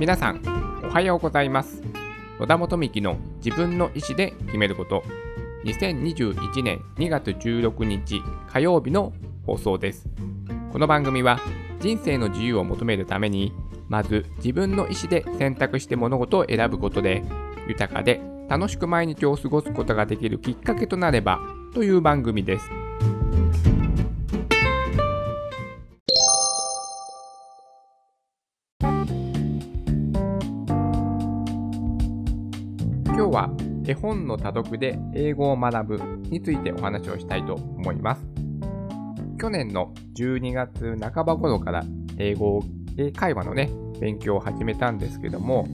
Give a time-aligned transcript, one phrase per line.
[0.00, 0.40] 皆さん
[0.82, 1.82] おはようございます。
[2.38, 5.04] 野田元幹の自分の意思で決めること。
[5.66, 9.12] 2021年2月16日火曜日の
[9.44, 10.08] 放送です。
[10.72, 11.38] この番組は
[11.80, 13.52] 人生の自由を求めるために
[13.90, 17.22] まず自分の意思で選択して物事を選ぶことで
[17.68, 21.40] 豊かで楽しく毎日を過ごすことができるきっかけとなれば
[21.74, 22.79] という番組です。
[33.20, 33.50] 今日は
[33.86, 38.26] 絵本の多読で英語を学ぶについてお話をしたいと思います。
[39.38, 41.84] 去年の12月半ば頃から
[42.16, 42.62] 英語
[42.96, 43.68] 英会話のね
[44.00, 45.68] 勉強を始めたんですけども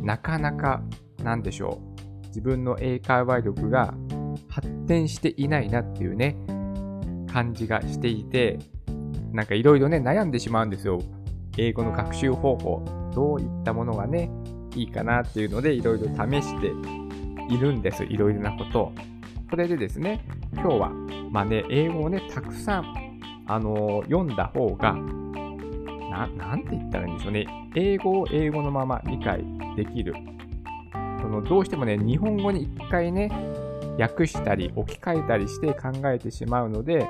[0.00, 0.82] なかなか
[1.22, 1.78] なんでしょ
[2.24, 2.26] う。
[2.28, 3.92] 自分の英会話力が
[4.48, 6.38] 発展していないなっていうね
[7.30, 8.58] 感じがしていて
[9.30, 11.02] なんかいろいろね悩んでしまうんですよ。
[11.58, 12.82] 英語の学習方法
[13.14, 14.30] どういったものがね
[14.74, 16.66] いいかなっていうのでいろいろ試して
[17.52, 18.92] いるんですいろいろなことを
[19.50, 20.90] それでですね今日は
[21.30, 22.94] まあね英語をねたくさん
[23.46, 24.96] あのー、読んだ方が
[26.12, 27.46] な、なんて言ったらいいんでしょうね。
[27.74, 29.42] 英語を英語のまま理解
[29.76, 30.14] できる。
[31.20, 33.30] そのどうしてもね、日本語に一回ね、
[33.98, 37.08] 訳したり置き換えたりして考えてしまうので、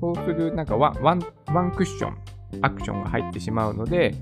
[0.00, 2.16] そうするなんかワンワンワンクッション、
[2.62, 4.14] アクションが入ってしまうので、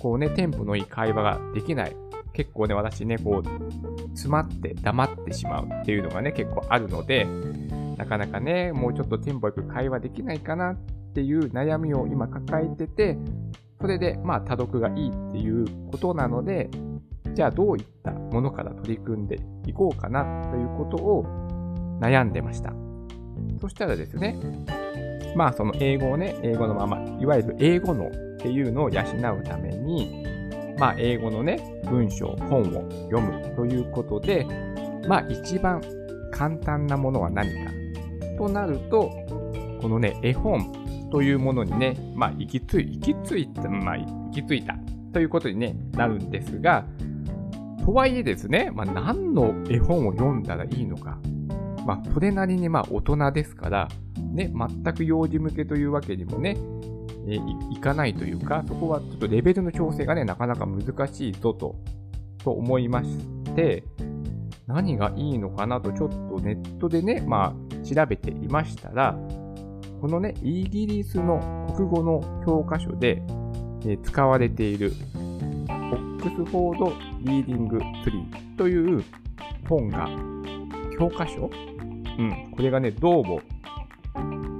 [0.00, 1.96] こうね、テンポのいい会話ができない。
[2.34, 7.26] 結構ね、私ね、こう、詰まって黙ってしまうっていうのがね、結構あるので、
[7.96, 10.76] なかなかね、もうちょっとテンポよく会話できないかなっ
[11.14, 13.16] ていう悩みを今抱えてて、
[13.80, 16.70] それでまあ多読がいいっていうことなので、
[17.34, 21.24] じゃあどういったものから取り組んでいこうかなということを
[22.00, 22.72] 悩んでました。
[23.60, 24.36] そしたらですね、
[25.36, 30.24] まあその英語をね、英語のまま、いわゆる英語のっていうのを養うために、
[30.78, 34.46] まあ英語のね、文章、本を読むということで、
[35.08, 35.80] まあ一番
[36.32, 37.70] 簡単なものは何か
[38.36, 39.10] となると、
[39.80, 40.72] このね、絵本
[41.10, 44.74] というものにね、まあ、行き着い、行き着いた、まあ、行き着いた
[45.12, 46.84] ということに、ね、なるんですが、
[47.84, 51.18] とはいえですね、まあ、何の絵本を読んだらいいのか。
[51.86, 53.88] まあ、それなりにまあ大人ですから、
[54.32, 56.56] ね、全く幼児向けというわけにもね、
[57.26, 57.38] え
[57.70, 61.76] いかないというか、そこはちょっとレベルの調整がね、なかなか難しいぞと、
[62.38, 63.18] と思いまし
[63.54, 63.84] て、
[64.66, 69.16] 何がいいのかなとちょっとネットでね、まあ調べていましたら、
[70.00, 73.22] このね、イギリスの国語の教科書で、
[73.86, 79.04] え使われている、 Oxford Reading Tree という
[79.68, 80.08] 本が、
[80.98, 81.50] 教科書？
[82.18, 83.40] うん、これがね、どうも、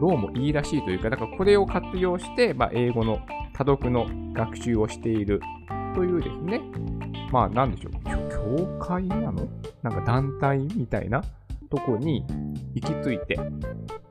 [0.05, 3.21] どうもいいらしいというか、だからこれを活用して、まあ、英語の
[3.55, 5.41] 多読の学習をしている
[5.95, 6.61] というですね、
[7.33, 7.93] まあ、なんでしょう、
[8.31, 9.49] 協会なの？
[9.83, 11.25] なんか団体みたいな
[11.71, 12.23] とこに
[12.75, 13.41] 行き着いて、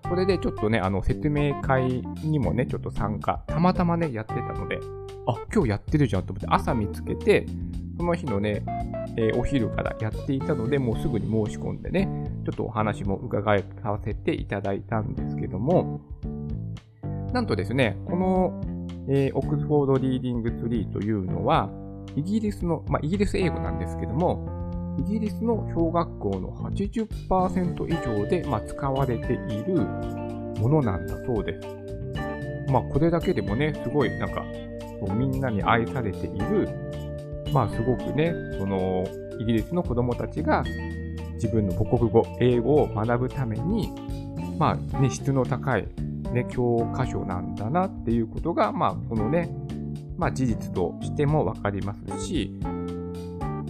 [0.10, 4.80] それでちょっとね、あの、説明会にもね、ちょっと参加、たまたまね、やってたので、
[5.28, 7.46] あ、今日やってるじゃんと思って、朝見つけて、
[8.00, 8.64] その日のね、
[9.18, 12.08] えー、お昼からやっていたので、もうすぐに申し込んでね、
[12.46, 16.02] ちょっとお話も伺いさせていただいたんですけども、
[17.32, 18.62] なんとですね、この、
[19.08, 21.70] えー、 Oxford Reading Tree というのは、
[22.16, 24.48] イギリスの、まあ、イギリス英語なんですけども、
[25.00, 29.74] イギリスの小学校の80%以上で、まあ、使われている
[30.60, 31.68] ものなんだそうです。
[32.72, 34.44] まあ、これだけでもね、すごいなんか、
[35.16, 36.70] みんなに愛されている、
[37.54, 39.06] まあ、すごくね、その、
[39.40, 40.64] イギリスの子供たちが
[41.36, 43.90] 自分の母国語、英語を学ぶために、
[44.58, 45.88] まあ、ね、質の高い、
[46.32, 49.50] ね、教科書なんだなっていうことが、まあ、このね、
[50.18, 52.60] まあ、事実としてもわかりますし、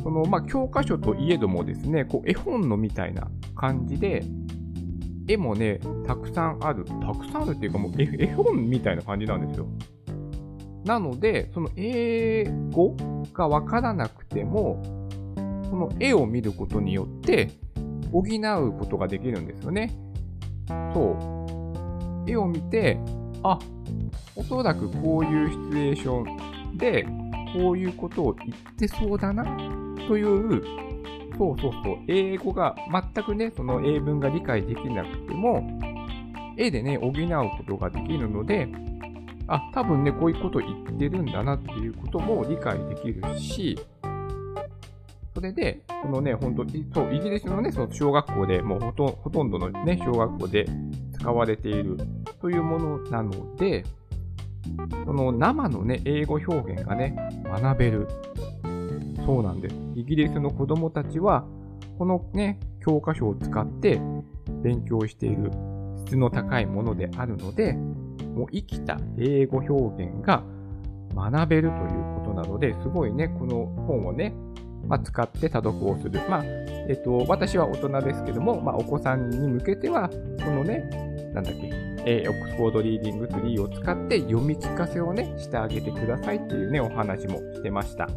[0.04, 4.24] その、まあ、教科書といえどもですね、こう、絵本のみたいな感じで、
[5.28, 6.86] 絵もね、たくさんある。
[6.86, 9.68] たくさんあるっていうか、もう絵本みたいな感じなんですよ。
[10.86, 12.96] なので、その英語
[13.34, 14.82] がわからなくても、
[15.70, 17.50] その絵を見ることによって
[18.12, 19.92] 補うことができるんですよね。
[20.94, 21.18] そ
[22.28, 22.32] う。
[22.32, 23.00] 絵を見て、
[23.44, 23.60] あ、
[24.36, 27.06] おそらくこういうシチュエーションで、
[27.54, 29.44] こういうことを言ってそうだな、
[30.08, 30.64] という、
[31.38, 32.76] そうそうそう、英語が
[33.14, 35.64] 全くね、その英文が理解できなくても、
[36.58, 38.68] 絵でね、補うことができるので、
[39.54, 43.78] あ、多分ね、こういうこと言ってるんだなっていうことも理解できるし、
[45.36, 50.66] それで、このね、本当そう、イギリスのね、その小学校で、もうほとほとんどのね、小学校で
[51.14, 51.98] 使われている
[52.42, 53.84] というものなので、
[55.06, 57.16] その生のね、英語表現がね、
[57.46, 58.08] 学べる
[59.26, 59.76] そうなんです。
[59.94, 61.46] イギリスの子供たちは、
[62.00, 64.02] このね、教科書を使って
[64.64, 65.52] 勉強している
[66.06, 67.78] 質の高いものであるので、
[68.36, 70.44] もう生きた英語表現が
[71.16, 71.80] 学べるという
[72.20, 74.34] ことなので、すごいね、この本をね、
[74.88, 76.20] まあ、使って多読をする。
[76.30, 80.90] まあ、えっと、私は大人ですけども、まあ、お子さんに向けては、このね、
[81.34, 81.70] なんだっけ、
[82.06, 88.10] えー、 Oxford Reading Tree を使って読み聞かせをね、してあげてくださいっていうね、お話もしてました。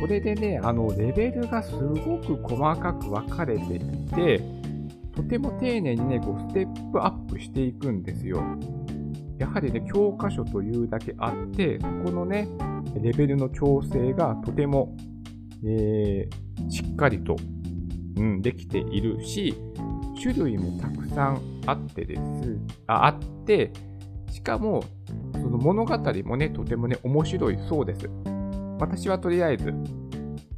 [0.00, 3.80] それでね、あの、レベルがすごく細かく分かれてい
[4.14, 4.40] て、
[5.14, 8.42] とても丁寧にね、こう、ステップアップしていくんですよ。
[9.38, 12.48] やはりね、教科書というだけあって、そこのね、
[13.00, 14.96] レベルの調整がとても、
[15.64, 17.36] えー、しっかりと、
[18.16, 19.54] うん、できているし、
[20.20, 22.20] 種類もたくさんあってです、
[22.86, 23.72] ああって、
[24.30, 24.82] しかも、
[25.32, 28.10] その物語もね、とてもね、面白いそうです。
[28.80, 29.72] 私はとりあえず、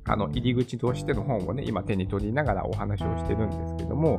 [0.04, 4.18] あの、入り口としての本をね、今手に取りながらお話をしてるんですけども、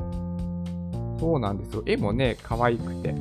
[1.19, 1.83] そうなんですよ。
[1.85, 3.13] 絵もね、可愛くて。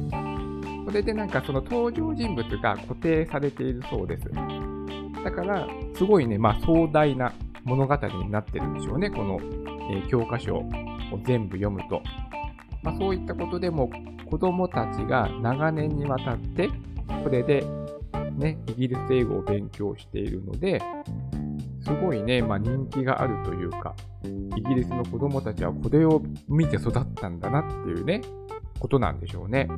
[0.90, 4.24] それでなんかその登場人物が固定されているそうです。
[5.22, 7.32] だから、すごいね、まあ壮大な
[7.62, 9.08] 物語になってるんでしょうね。
[9.08, 9.38] この、
[9.92, 10.64] え、教科書を
[11.24, 12.02] 全部読むと。
[12.82, 13.88] まあそういったことでも
[14.28, 16.68] 子供たちが長年にわたって、
[17.22, 17.64] これで
[18.36, 20.82] ね、イギリス英語を勉強しているので、
[21.84, 23.94] すごいね、まあ人気があるというか、
[24.24, 28.22] イギリスの子供たちはこれを見て育ったんだなっていうね、
[28.80, 29.68] ことなんでしょうね。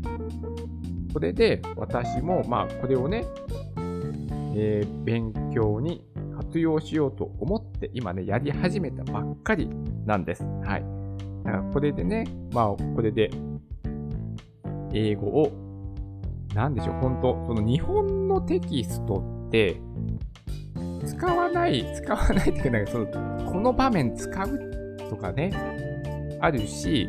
[1.13, 3.25] それで私もまあこれをね、
[4.57, 6.05] えー、勉強に
[6.37, 9.69] 活用しようと思って今ね、やり始めたばっかり
[10.07, 10.43] なんです。
[10.65, 10.85] はい。
[11.45, 13.31] だからこれでね、まあこれで
[14.93, 15.53] 英語を、
[16.55, 19.81] なんでしょう、本当その日本のテキストって、
[21.07, 23.07] 使わない、使わないっていうか、なんかその、
[23.51, 25.53] この場面使うとかね、
[26.41, 27.09] あるし、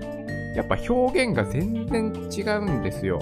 [0.55, 3.19] やっぱ表現が全然違うんですよ。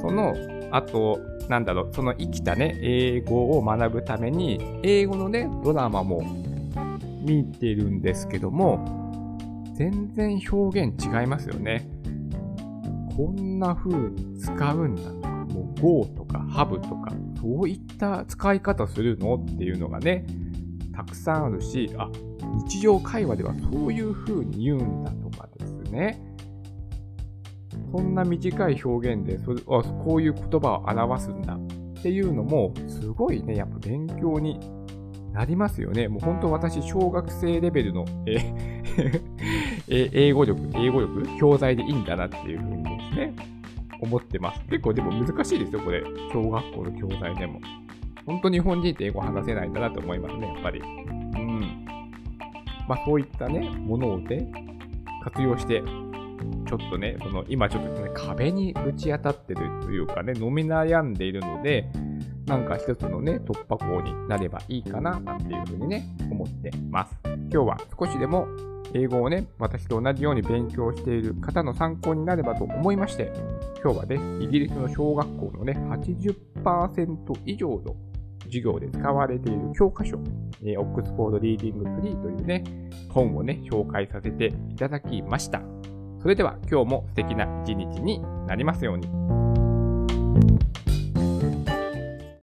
[0.00, 0.34] その、
[0.70, 6.22] あと、なんだろう、その生きたね、英語を学ぶために、英語のね、ドラマも
[7.22, 11.88] 見てるんですけども、全然表現違いますよね。
[13.16, 20.26] こんな風に使うんだとか、もう Go とか Have とか、そういった使い方するのっていうのがね、
[20.94, 22.10] たくさんあるし、あ、
[22.66, 26.27] 日常会話ではそういう風に言うんだとかですね。
[27.92, 31.58] そんな短い表現でそれあこういう言葉を表すんだ
[31.98, 34.60] っていうのも、すごいね、やっぱ勉強に
[35.32, 36.08] なりますよね。
[36.08, 38.04] もう本当私、小学生レベルの、
[39.88, 43.34] え英語力、英語力、教材でいいんだなっていう風にですね、
[44.00, 44.64] 思ってます。
[44.66, 46.02] 結構でも難しいですよ、これ。
[46.32, 47.60] 小学校の教材でも。
[48.24, 50.80] 本当日本人って英語話せないんだなと思いますね、やっぱり。
[50.80, 51.84] うん。
[52.86, 54.52] まあそういったね、ものをね、
[55.24, 55.82] 活用して、
[56.68, 61.90] ちょっとね、その今ちょっとね、壁にぶち当たってるというかね、飲み悩んでいるので、
[62.46, 67.18] なんか一つのね、突破口になればいいかな、なんていうふうにね、思ってます。
[67.24, 68.46] 今日は少しでも
[68.92, 73.32] 英語をね、私と同じように勉強している方の参考になればと思いまして、
[73.82, 77.96] 今日はね、イギリスの小学校のね、80%以上の
[78.44, 80.18] 授業で使われている教科書、
[80.62, 82.64] えー、 Oxford Reading Tree というね、
[83.10, 85.62] 本をね、紹介させていただきました。
[86.28, 89.08] それでは今日も素敵な一日になりますように。